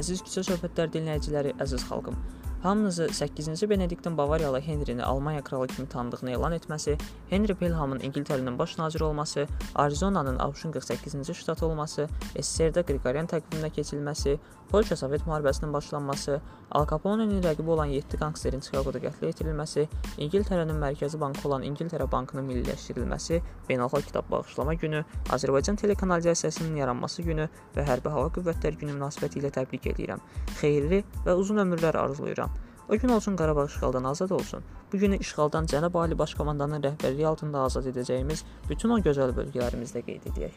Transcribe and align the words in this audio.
Əziz 0.00 0.22
küçə 0.24 0.46
söhbətlər 0.48 0.88
dinləyiciləri, 0.94 1.50
əziz 1.60 1.82
xalqım. 1.90 2.16
Hamınızı 2.62 3.04
8-ci 3.04 3.70
Benediktin 3.70 4.18
Bavariyalı 4.18 4.60
Henrini 4.60 5.04
Almaniya 5.04 5.44
kralı 5.44 5.66
kimi 5.66 5.88
tanıdığını 5.88 6.30
elan 6.30 6.52
etməsi, 6.52 6.98
Henri 7.30 7.54
Pelhamın 7.54 7.98
İngiltərənin 7.98 8.58
baş 8.58 8.78
naziri 8.78 9.04
olması, 9.04 9.46
Arizonanın 9.74 10.38
ABŞ-ın 10.38 10.72
48-ci 10.72 11.34
ştatı 11.34 11.66
olması, 11.66 12.08
SSR-də 12.36 12.84
Qriqoryan 12.84 13.30
təqviminə 13.32 13.70
keçilməsi, 13.72 14.36
Polşa 14.70 14.96
Sovet 14.96 15.24
müharibəsinin 15.26 15.72
başlanması, 15.72 16.40
Al 16.70 16.86
Capone'nin 16.90 17.42
rəqibi 17.42 17.70
olan 17.70 17.86
7 17.86 18.20
qangsterin 18.20 18.60
Chicagoda 18.60 19.00
qətlə 19.06 19.32
yetirilməsi, 19.32 19.86
İngiltərənin 20.18 20.76
mərkəzi 20.84 21.20
bankı 21.20 21.48
olan 21.48 21.64
İngiltərə 21.64 22.10
Bankının 22.12 22.44
milliləşdirilməsi, 22.44 23.40
Beynəlxalq 23.70 24.06
Kitab 24.12 24.30
Bağışlama 24.30 24.74
Günü, 24.74 25.00
Azərbaycan 25.32 25.80
telekanalizasiyasının 25.80 26.76
yaranması 26.76 27.22
günü 27.22 27.48
və 27.74 27.88
Hərbi 27.88 28.12
Hava 28.12 28.28
Qüvvətləri 28.36 28.84
Günü 28.84 29.00
münasibətilə 29.00 29.50
təbrik 29.56 29.90
edirəm. 29.94 30.22
Xeyirli 30.60 31.02
və 31.26 31.34
uzun 31.40 31.64
ömürlər 31.64 31.98
arzulayıram. 32.04 32.49
O 32.90 32.98
gün 32.98 33.08
olsun 33.08 33.36
Qarabağ 33.36 33.64
işğaldan 33.64 34.04
azad 34.04 34.30
olsun. 34.30 34.60
Bu 34.92 34.98
günü 34.98 35.18
işğaldan 35.18 35.66
Cənab 35.66 35.98
Ali 35.98 36.18
Baş 36.18 36.34
Komandanın 36.34 36.82
rəhbərliyi 36.82 37.26
altında 37.26 37.58
azad 37.58 37.86
edəcəyimiz 37.86 38.42
bütün 38.70 38.90
o 38.90 38.98
gözəl 38.98 39.30
bölgələrimizdə 39.36 40.02
qeyd 40.02 40.26
edək. 40.32 40.56